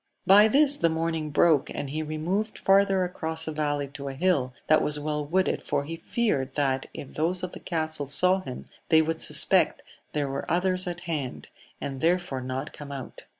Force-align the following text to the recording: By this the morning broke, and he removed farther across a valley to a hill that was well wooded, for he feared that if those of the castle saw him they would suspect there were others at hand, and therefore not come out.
By 0.25 0.47
this 0.47 0.77
the 0.77 0.89
morning 0.89 1.29
broke, 1.29 1.69
and 1.69 1.91
he 1.91 2.01
removed 2.01 2.57
farther 2.57 3.03
across 3.03 3.47
a 3.47 3.51
valley 3.51 3.87
to 3.89 4.07
a 4.07 4.15
hill 4.15 4.51
that 4.65 4.81
was 4.81 4.97
well 4.97 5.23
wooded, 5.23 5.61
for 5.61 5.83
he 5.83 5.95
feared 5.95 6.55
that 6.55 6.87
if 6.91 7.13
those 7.13 7.43
of 7.43 7.51
the 7.51 7.59
castle 7.59 8.07
saw 8.07 8.39
him 8.41 8.65
they 8.89 9.03
would 9.03 9.21
suspect 9.21 9.83
there 10.13 10.27
were 10.27 10.49
others 10.51 10.87
at 10.87 11.01
hand, 11.01 11.49
and 11.79 12.01
therefore 12.01 12.41
not 12.41 12.73
come 12.73 12.91
out. 12.91 13.25